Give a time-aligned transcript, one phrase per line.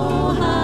[0.00, 0.57] Oh,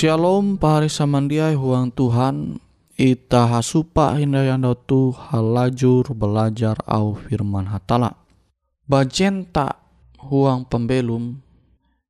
[0.00, 2.56] Shalom pahari samandiai huang Tuhan
[2.96, 8.16] Ita hasupa hindayanda tu halajur belajar au firman hatala.
[8.88, 9.76] Bajenta
[10.24, 11.44] huang pembelum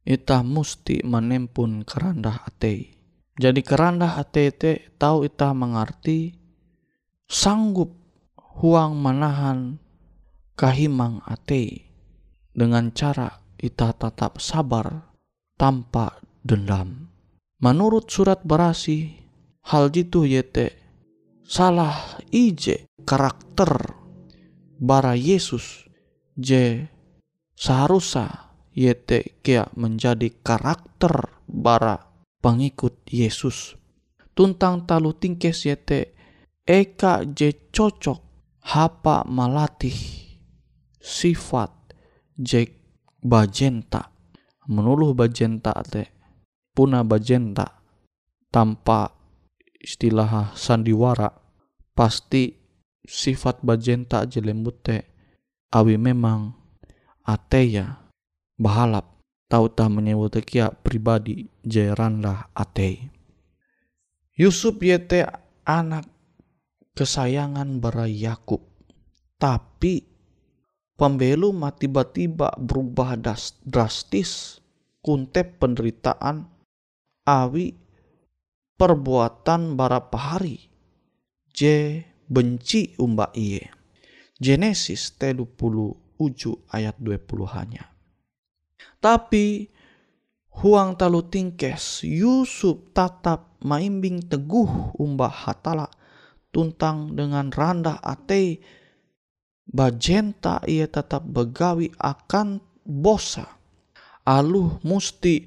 [0.06, 2.94] Ita musti menempun kerandah ate
[3.34, 6.30] Jadi kerandah ate te tahu ita mengerti
[7.26, 7.90] Sanggup
[8.62, 9.82] huang menahan
[10.54, 11.90] kahimang ate
[12.54, 15.10] Dengan cara ita tetap sabar
[15.58, 17.09] tanpa dendam
[17.60, 19.20] Menurut surat berasi,
[19.68, 20.80] hal jitu yete
[21.44, 24.00] salah ije karakter
[24.80, 25.84] bara Yesus
[26.40, 26.88] je
[27.52, 32.00] seharusnya yete kia menjadi karakter bara
[32.40, 33.76] pengikut Yesus.
[34.32, 36.16] Tuntang talu tingkes yete
[36.64, 38.20] eka je cocok
[38.72, 40.00] hapa malatih
[40.96, 41.92] sifat
[42.40, 42.72] je
[43.20, 44.08] bajenta.
[44.70, 46.19] Menuluh bajenta te
[46.74, 47.80] puna bajenta
[48.50, 49.14] tanpa
[49.80, 51.30] istilah sandiwara
[51.96, 52.54] pasti
[53.04, 54.98] sifat bajenta aja lembut te
[55.72, 56.52] awi memang
[57.24, 58.10] ateya
[58.60, 59.20] bahalap
[59.50, 61.48] tau tak menyebut kia pribadi
[62.22, 63.10] lah ate
[64.38, 65.26] Yusuf yete
[65.66, 66.06] anak
[66.94, 68.62] kesayangan bara Yakub
[69.40, 70.06] tapi
[70.94, 73.16] pembelu tiba-tiba berubah
[73.64, 74.60] drastis
[75.00, 76.59] kuntep penderitaan
[77.26, 77.76] awi
[78.76, 80.70] perbuatan barapa hari
[81.52, 82.00] je
[82.30, 83.68] benci umba iye.
[84.40, 87.84] Genesis telu puluh uju ayat 20 hanya.
[89.00, 89.68] Tapi
[90.60, 95.88] huang talu tingkes Yusuf tatap maimbing teguh umbah hatala
[96.48, 98.60] tuntang dengan randah ate
[99.68, 103.46] bajenta ia tetap begawi akan bosa
[104.26, 105.46] aluh musti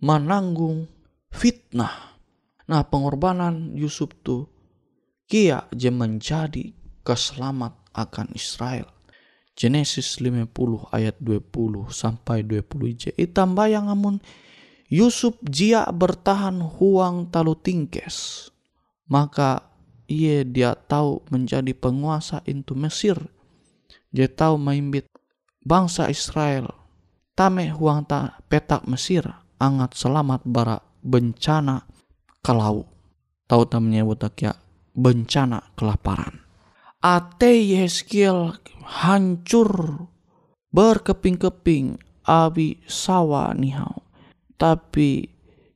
[0.00, 0.88] menanggung
[1.32, 2.16] fitnah
[2.66, 4.48] nah pengorbanan Yusuf tu
[5.28, 6.72] kia je menjadi
[7.04, 8.88] keselamat akan Israel
[9.60, 10.48] Genesis 50
[10.88, 13.02] ayat 20 sampai 20 j.
[13.12, 14.16] Itambah yang amun
[14.88, 18.48] Yusuf jia bertahan huang talu tingkes.
[19.04, 19.68] Maka
[20.08, 23.20] ia dia tahu menjadi penguasa into Mesir.
[24.08, 25.06] Dia tahu maimbit
[25.60, 26.72] bangsa Israel.
[27.36, 29.28] Tame huang ta petak Mesir
[29.60, 31.84] angat selamat bara bencana
[32.40, 32.88] kalau
[33.44, 34.56] tahu tak menyebut ya
[34.96, 36.40] bencana kelaparan.
[37.00, 40.04] Ate Yeskiel hancur
[40.72, 44.04] berkeping-keping abi sawa nihau.
[44.60, 45.24] Tapi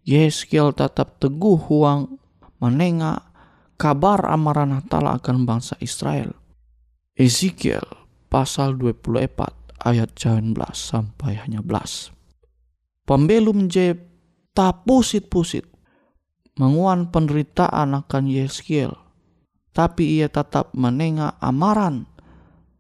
[0.05, 2.21] Yeskiel tetap teguh huang
[2.61, 3.35] menengah
[3.81, 6.37] kabar amaran Hatala akan bangsa Israel.
[7.15, 7.85] Ezekiel
[8.31, 12.14] pasal 24 ayat 19 sampai hanya belas.
[13.05, 13.97] Pembelum je
[14.57, 15.69] tak pusit-pusit
[16.57, 19.05] menguan penderitaan akan Yeskiel
[19.75, 22.07] tapi ia tetap menengah amaran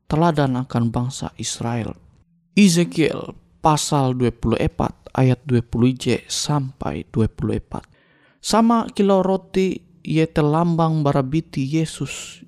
[0.07, 1.99] teladan akan bangsa Israel.
[2.55, 7.83] Ezekiel pasal 24 ayat 20j sampai 24.
[8.39, 12.47] Sama kilo roti ia terlambang barabiti Yesus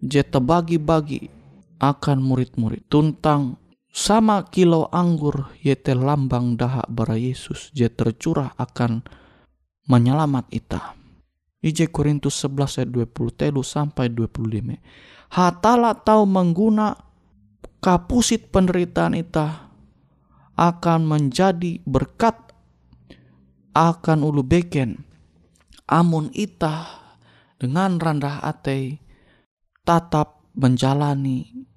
[0.00, 1.28] je terbagi-bagi
[1.82, 3.60] akan murid-murid tuntang
[3.92, 9.04] sama kilo anggur ye terlambang dahak bara Yesus je tercurah akan
[9.84, 10.96] menyelamat ita.
[11.62, 14.80] IJ Korintus 11 ayat 20 telu sampai 25.
[15.30, 16.96] Hatala tahu mengguna
[17.78, 19.70] kapusit penderitaan ita
[20.58, 22.34] akan menjadi berkat
[23.76, 25.04] akan ulu beken.
[25.86, 26.88] Amun ita
[27.60, 28.98] dengan rendah ate
[29.84, 31.68] tatap menjalani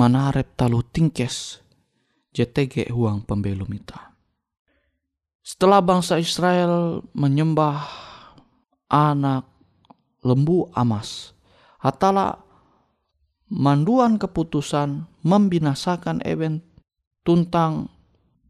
[0.00, 1.60] manarep talu tingkes
[2.32, 4.16] JTG huang pembelum ita.
[5.44, 7.84] Setelah bangsa Israel menyembah
[8.88, 9.44] anak
[10.24, 11.36] lembu amas.
[11.84, 12.40] Hatala
[13.52, 16.64] manduan keputusan membinasakan event
[17.20, 17.92] tuntang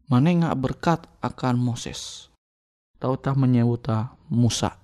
[0.07, 2.31] menengah berkat akan Moses.
[2.95, 4.77] Tahu tak menyewuta Musa.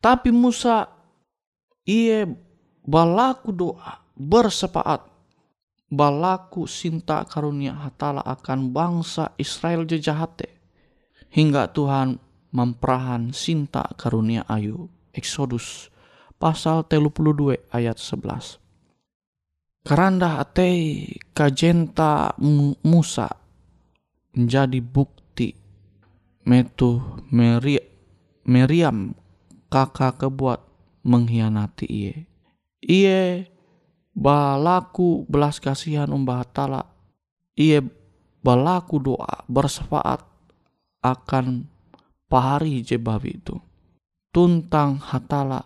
[0.00, 0.88] Tapi Musa
[1.84, 2.28] ia
[2.86, 5.15] balaku doa bersepaat
[5.86, 10.58] balaku sinta karunia hatala akan bangsa Israel jejahate
[11.30, 12.18] hingga Tuhan
[12.50, 14.90] memperahan sinta karunia ayu.
[15.16, 15.88] Exodus
[16.36, 18.60] pasal 32 ayat 11.
[19.86, 20.68] Keranda ate
[21.32, 22.36] kajenta
[22.84, 23.30] Musa
[24.36, 25.56] menjadi bukti
[26.44, 27.00] metu
[27.32, 27.80] Meri
[28.44, 29.16] Meriam
[29.72, 30.60] kakak kebuat
[31.06, 32.14] mengkhianati iye.
[32.84, 33.55] Iye
[34.16, 36.82] balaku belas kasihan umbah tala.
[37.52, 37.84] Iye
[38.40, 40.24] balaku doa bersefaat
[41.04, 41.68] akan
[42.26, 43.56] pahari je babi itu.
[44.32, 45.60] Tuntang hatala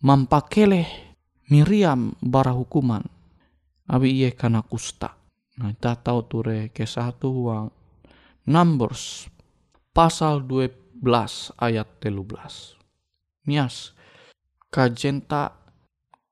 [0.00, 0.88] mampakeleh
[1.52, 3.04] Miriam bara hukuman.
[3.86, 5.14] Abi iye kana kusta.
[5.56, 7.66] Nah, kita tahu ture ke satu uang
[8.50, 9.30] Numbers
[9.94, 11.00] pasal 12
[11.56, 12.76] ayat 13.
[13.48, 13.96] Nias
[14.68, 15.54] kajenta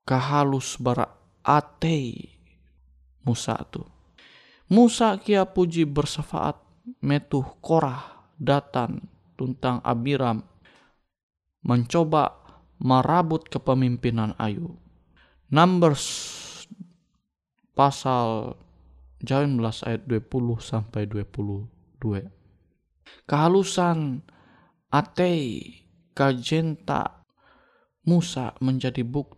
[0.05, 1.14] kahalus bara
[1.45, 2.33] ate
[3.21, 3.85] Musa tu.
[4.65, 6.57] Musa kia puji bersefaat
[7.05, 9.05] metuh korah datan
[9.37, 10.41] tuntang Abiram
[11.61, 12.33] mencoba
[12.81, 14.73] merabut kepemimpinan Ayu.
[15.53, 16.05] Numbers
[17.77, 18.57] pasal
[19.21, 21.69] 19 ayat 20 sampai 22.
[23.29, 24.21] Kehalusan
[24.89, 25.73] Atei
[26.15, 27.25] kajenta
[28.05, 29.34] Musa menjadi bukti.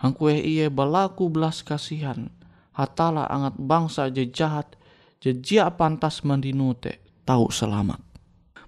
[0.00, 2.32] Hangkue iye balaku belas kasihan.
[2.72, 4.80] Hatala angat bangsa je jahat.
[5.20, 5.36] Je
[5.76, 8.00] pantas mendinute tahu selamat.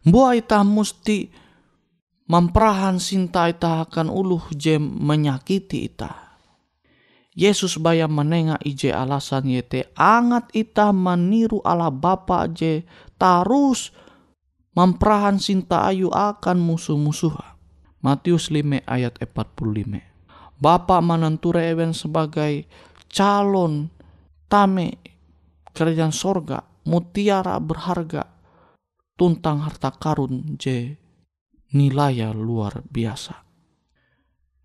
[0.05, 1.33] Buah ita musti
[2.29, 6.37] memperahan sinta ita akan uluh jem menyakiti ita.
[7.33, 12.85] Yesus bayam menengah ije alasan yete angat ita meniru ala bapa je
[13.17, 13.89] tarus
[14.77, 17.33] memperahan sinta ayu akan musuh-musuh.
[18.05, 20.12] Matius 5 ayat 45.
[20.63, 22.71] Bapak menenture ewen sebagai
[23.11, 23.91] calon
[24.47, 25.03] tame
[25.75, 28.23] kerajaan sorga mutiara berharga
[29.19, 30.95] tuntang harta karun je
[31.75, 33.35] nilai luar biasa.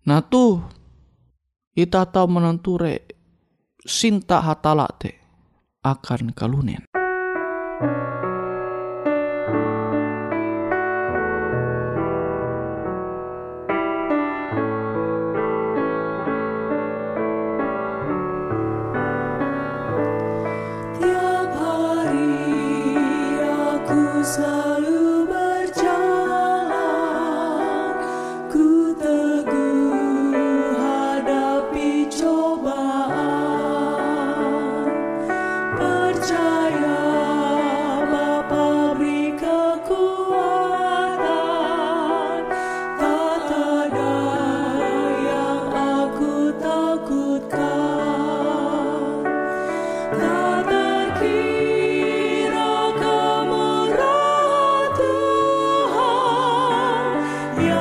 [0.06, 0.62] Nah tuh
[1.74, 3.02] kita tahu menenture
[3.82, 5.18] sinta hatala te
[5.82, 6.86] akan kalunen.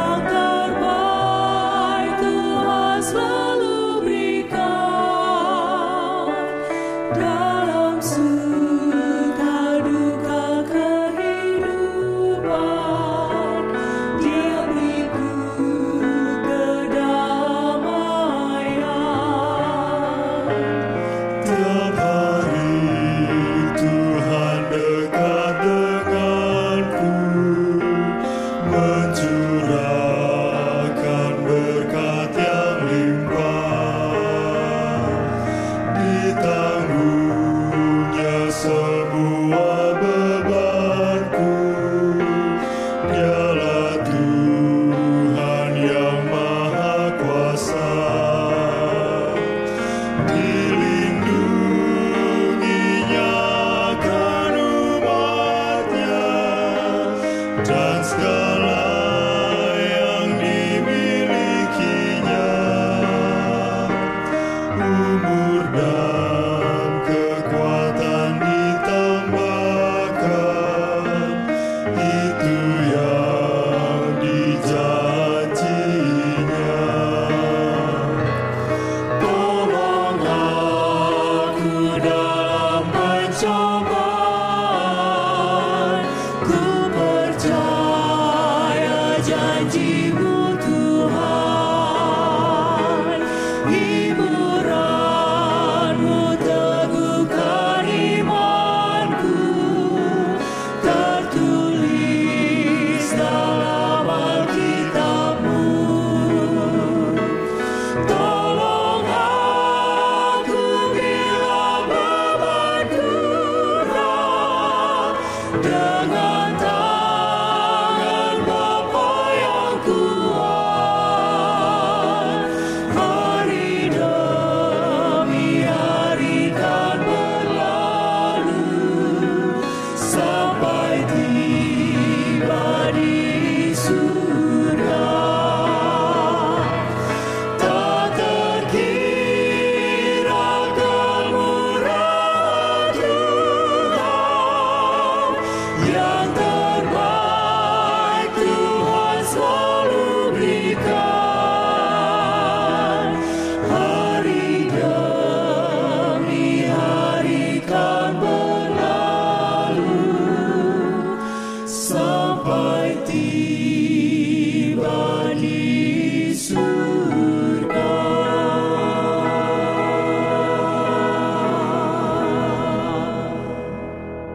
[0.07, 0.36] about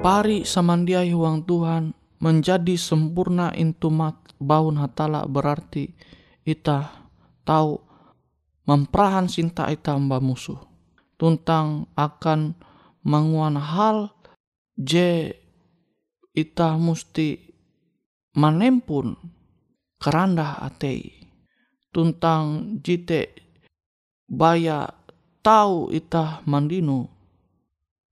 [0.02, 5.94] Pari samandiai huang Tuhan menjadi sempurna intu mat baun hatala berarti
[6.42, 7.06] ita
[7.46, 7.78] tahu
[8.66, 10.58] memperahan cinta ita mba musuh.
[11.14, 12.58] Tuntang akan
[13.06, 14.10] menguan hal
[14.74, 15.38] je
[16.34, 17.51] ita musti
[18.32, 19.16] manempun
[20.00, 21.12] keranda atei
[21.92, 23.36] tuntang jite
[24.24, 24.88] baya
[25.44, 27.06] tahu ita mandinu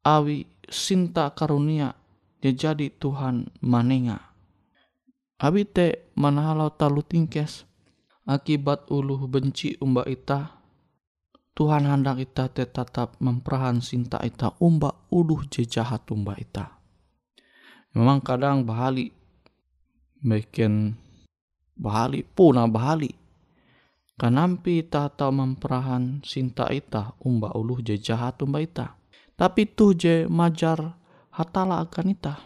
[0.05, 1.97] awi sinta karunia
[2.41, 4.33] jadi Tuhan manenga.
[5.41, 7.69] Abite manahalau talu tingkes
[8.25, 10.61] akibat uluh benci umba ita
[11.53, 16.81] Tuhan hendak ita te tetap memperahan sinta ita umba uluh je jahat umba ita.
[17.93, 19.13] Memang kadang bahali
[20.21, 20.97] bikin
[21.77, 23.13] bahali puna bahali
[24.21, 29.01] kanampi ita tahu memperahan sinta ita umba uluh je jahat umba ita
[29.41, 31.01] tapi tu je majar
[31.33, 32.37] hatala akan ita.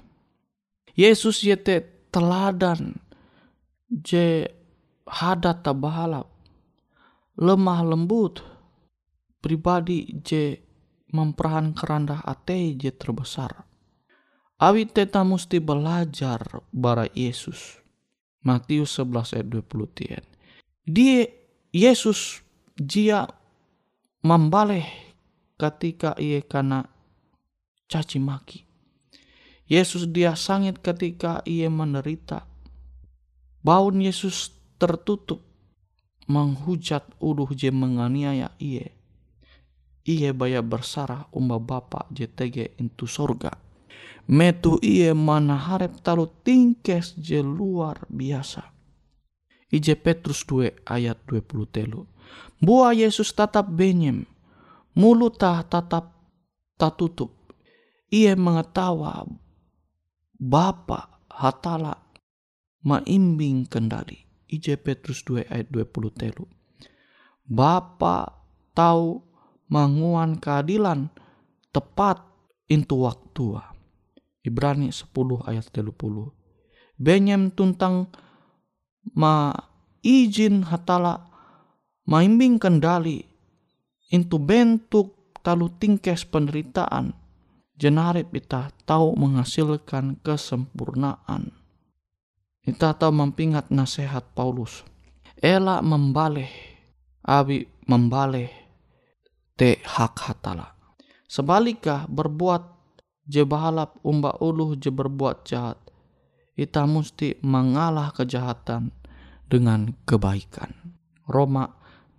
[0.94, 2.94] Yesus yete teladan
[3.90, 4.46] je
[5.02, 6.30] hadat tabahalap
[7.34, 8.46] lemah lembut
[9.42, 10.62] pribadi je
[11.10, 13.66] memperahan kerandah ate je terbesar.
[14.54, 16.38] Awi teta musti belajar
[16.70, 17.82] bara Yesus.
[18.46, 20.24] Matius 11 ayat 20 tien.
[20.86, 21.26] Dia
[21.74, 22.44] Yesus
[22.78, 23.26] jia
[24.22, 24.86] membaleh
[25.58, 26.86] ketika ia kena
[27.90, 28.62] caci maki.
[29.66, 32.46] Yesus dia sangit ketika ia menderita.
[33.64, 35.40] Baun Yesus tertutup
[36.28, 38.92] menghujat uluh je menganiaya ia.
[40.04, 43.63] Ia baya bersarah umba bapa JTG into sorga.
[44.24, 48.72] Metu ia mana harap talu tingkes je luar biasa.
[49.68, 52.08] Ije Petrus 2 ayat 20 telu.
[52.62, 54.24] Buah Yesus tetap benyem.
[54.94, 56.14] Mulutah tetap
[56.78, 57.52] tutup.
[58.12, 59.26] Ia mengetawa
[60.34, 61.96] Bapa hatala
[62.84, 64.22] maimbing kendali.
[64.50, 66.44] IJ Petrus 2 ayat 20 telu.
[67.48, 68.44] Bapa
[68.76, 69.24] tahu
[69.72, 71.08] manguan keadilan
[71.72, 72.20] tepat
[72.68, 73.73] into waktu.
[74.44, 75.08] Ibrani 10
[75.48, 75.96] ayat 30.
[77.00, 78.12] Benyem tuntang
[79.16, 79.50] ma
[80.04, 81.26] izin hatala
[82.04, 83.24] maimbing kendali
[84.12, 87.16] into bentuk talu tingkes penderitaan
[87.74, 91.50] jenarip kita tahu menghasilkan kesempurnaan.
[92.64, 94.86] Kita tahu mempingat nasihat Paulus.
[95.36, 96.48] Ela membaleh,
[97.20, 98.48] abi membaleh
[99.58, 100.72] te hak hatala.
[101.28, 102.73] Sebaliknya berbuat
[103.28, 105.80] je bahalap umba uluh je berbuat jahat.
[106.54, 108.94] Kita mesti mengalah kejahatan
[109.50, 110.70] dengan kebaikan.
[111.26, 111.66] Roma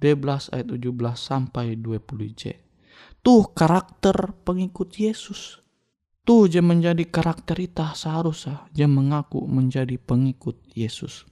[0.03, 2.59] 12 ayat 17 sampai 20 j.
[3.24, 5.63] Tuh karakter pengikut Yesus.
[6.25, 11.24] Tuh dia menjadi karakter kita seharusnya dia mengaku menjadi pengikut Yesus.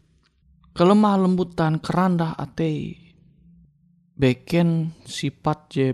[0.73, 2.97] Kelemah lembutan kerandah ate
[4.13, 5.87] beken sifat je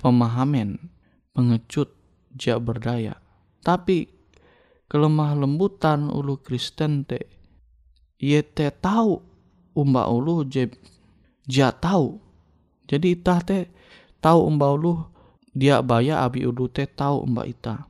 [0.00, 0.80] pemahaman
[1.36, 1.99] pengecut
[2.40, 3.20] dia berdaya.
[3.60, 4.08] Tapi
[4.88, 7.28] kelemah lembutan ulu Kristen te
[8.16, 9.20] ye te tahu
[9.76, 10.72] umba ulu je
[11.44, 12.16] ja tahu.
[12.88, 13.68] Jadi itah te
[14.24, 15.04] tahu umba ulu
[15.52, 17.86] dia baya abi ulu te tahu umba ita.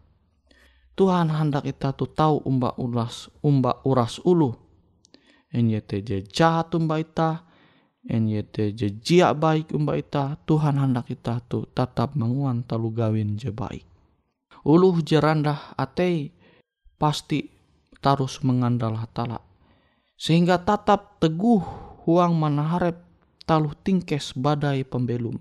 [0.99, 4.53] Tuhan hendak kita tu tahu umba uras umba uras ulu.
[5.51, 7.43] Enyete je jahat umba ita,
[8.07, 10.39] enyete je jia baik umba ita.
[10.47, 13.90] Tuhan hendak kita tu tetap menguan talu gawin je baik.
[14.67, 16.37] Uluh jerandah ate
[17.01, 17.49] pasti
[18.01, 19.41] tarus mengandal hatala.
[20.21, 21.65] Sehingga tatap teguh
[22.05, 23.01] huang manaharep
[23.49, 25.41] taluh tingkes badai pembelum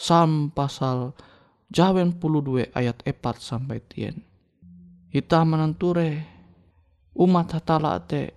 [0.00, 1.12] Psalm pasal
[1.70, 4.26] Jawen puluh dua ayat 4 sampai tien.
[5.06, 6.26] Kita menenture
[7.14, 8.34] umat hatala te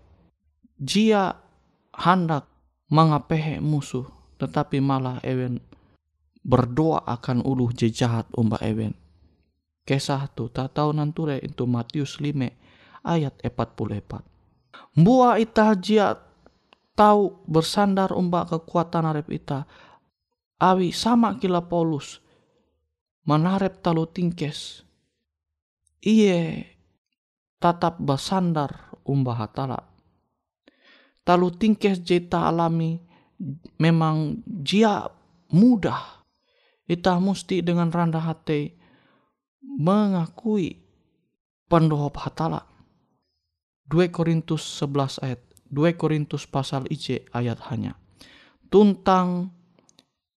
[0.77, 1.33] jia
[1.97, 2.45] hendak
[2.93, 4.05] mengapehe musuh
[4.37, 5.65] tetapi malah ewen
[6.45, 8.93] berdoa akan uluh jejahat umba ewen.
[9.83, 14.23] Kesah tu tak tahu nanture itu Matius 5 ayat 44.
[14.95, 16.15] Mbua ita jia
[16.95, 19.67] tahu bersandar umba kekuatan arep ita.
[20.63, 22.23] Awi sama kila Paulus
[23.27, 24.87] manarep talu tingkes.
[25.99, 26.67] Iye
[27.59, 29.79] tatap basandar umbah hatala.
[31.27, 32.99] Talu tingkes jeta alami
[33.79, 35.07] memang jia
[35.51, 36.23] mudah.
[36.83, 38.82] Ita musti dengan rendah hati
[39.77, 40.81] mengakui
[41.67, 42.69] pendohop hatala
[43.89, 45.41] 2 Korintus 11 ayat
[45.73, 47.97] 2 Korintus pasal IC ayat hanya
[48.69, 49.53] tuntang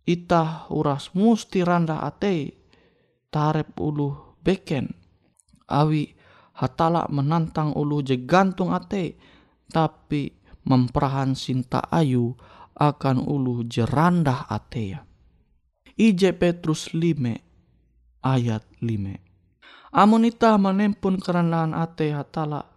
[0.07, 2.57] ita uras musti randa ate
[3.29, 4.93] tarep ulu beken
[5.69, 6.17] awi
[6.57, 9.19] hatala menantang ulu je gantung ate
[9.69, 10.33] tapi
[10.67, 12.35] memperahan sinta ayu
[12.77, 15.01] akan ulu jerandah ate ya.
[15.97, 19.26] Ije Petrus 5 ayat 5.
[19.97, 22.69] Amun ita menempun kerendahan ate hatala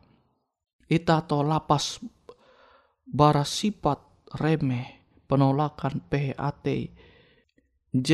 [0.88, 2.00] ita to lapas
[3.04, 4.00] bara sifat
[4.40, 6.66] remeh penolakan PHAT
[7.92, 8.10] J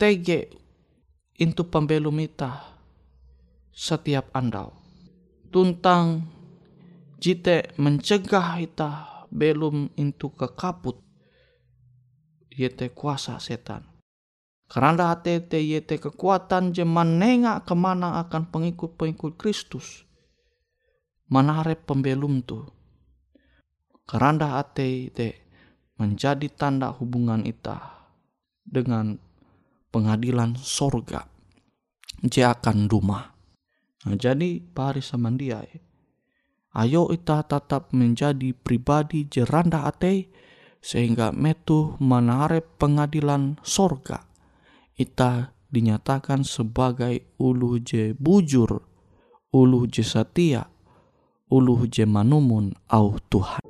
[0.00, 0.28] TG
[1.36, 2.64] itu pembelum ita
[3.76, 4.72] setiap andau.
[5.52, 6.24] Tuntang
[7.20, 8.90] jite mencegah ita
[9.28, 10.96] belum into kekaput
[12.48, 13.89] yete kuasa setan.
[14.70, 20.06] Karena hati yete kekuatan jeman nengak ke mana akan pengikut-pengikut Kristus.
[21.26, 22.62] Manare pembelum tu.
[24.06, 25.10] Karena hati
[25.98, 28.06] menjadi tanda hubungan ita
[28.62, 29.18] dengan
[29.90, 31.26] pengadilan sorga
[32.22, 33.32] dia akan rumah.
[34.04, 35.80] Nah, jadi pari samandiai.
[36.70, 40.30] Ayo kita tetap menjadi pribadi jeranda ate
[40.78, 44.29] sehingga metu menarep pengadilan sorga.
[45.00, 48.84] Ita dinyatakan sebagai ulu je bujur,
[49.48, 50.68] ulu je setia,
[51.48, 53.69] ulu je manumun au Tuhan.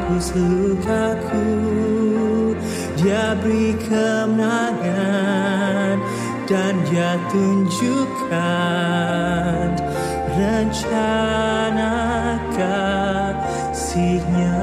[0.09, 1.45] hapus lukaku
[2.97, 6.01] Dia beri kemenangan
[6.49, 8.33] Dan dia tunjukkan
[10.33, 11.93] Rencana
[12.55, 14.55] kasihnya.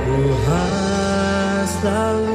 [0.00, 2.27] Tuhan selalu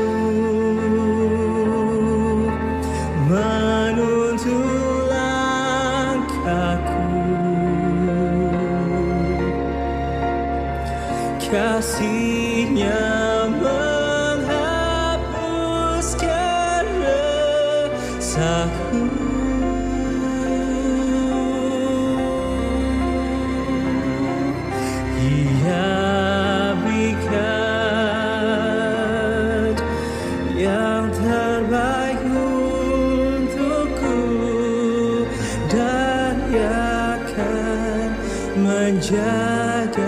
[38.83, 40.02] 人家。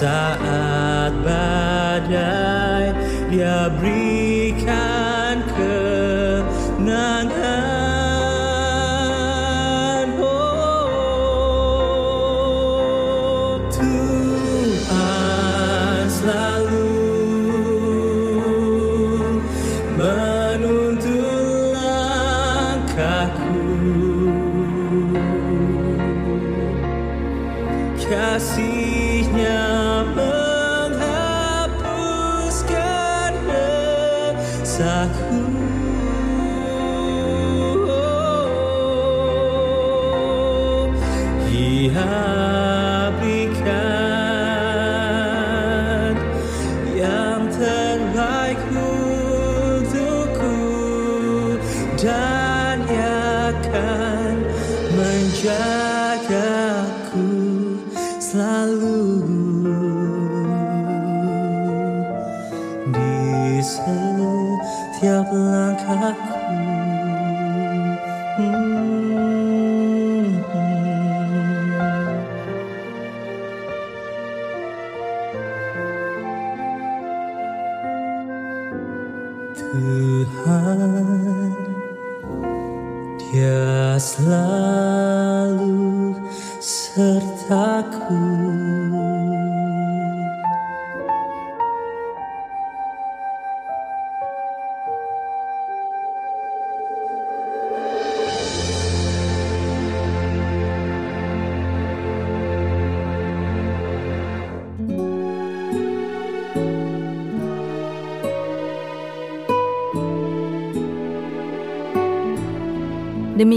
[0.00, 2.88] saat badai
[3.28, 7.28] dia berikan kenangan.
[10.24, 11.60] Oh,
[13.68, 14.88] Tuhan
[16.08, 16.59] selalu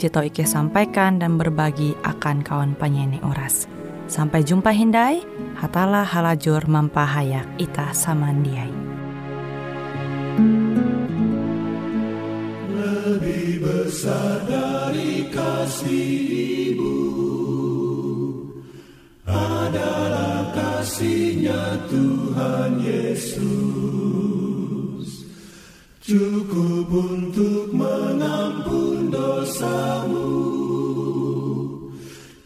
[0.00, 3.68] Jito Ike sampaikan dan berbagi akan kawan penyanyi oras.
[4.08, 5.20] Sampai jumpa Hindai,
[5.60, 8.72] hatalah halajur mampahayak ita samandiai.
[12.72, 16.08] Lebih besar dari kasih
[16.72, 16.96] ibu
[19.28, 23.44] adalah kasihnya Tuhan Yesus.
[26.00, 28.79] Cukup untuk mengampun
[29.50, 30.30] dosamu.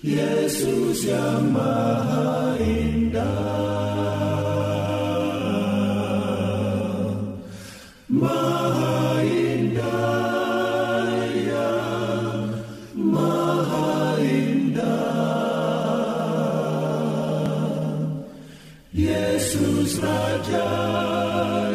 [0.01, 3.45] Yesus yang maha indah.
[8.09, 11.13] Maha indah
[11.45, 11.73] ya,
[12.97, 14.89] maha indah.
[18.97, 20.73] Yesus Raja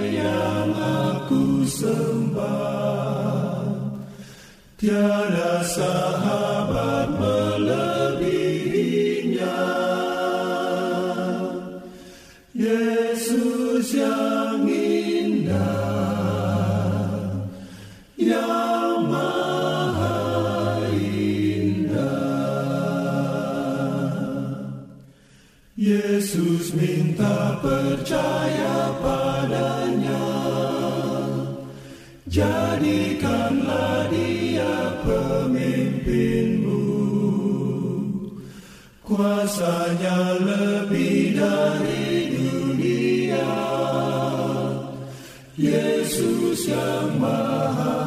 [0.10, 2.79] yang aku sembah,
[4.80, 7.12] tiada sahabat
[46.70, 47.99] yang maha